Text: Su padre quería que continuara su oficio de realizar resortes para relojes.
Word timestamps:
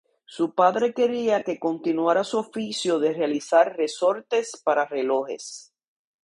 Su 0.25 0.55
padre 0.55 0.95
quería 0.95 1.43
que 1.43 1.59
continuara 1.59 2.23
su 2.23 2.39
oficio 2.39 2.97
de 2.97 3.13
realizar 3.13 3.77
resortes 3.77 4.59
para 4.65 4.87
relojes. 4.87 5.75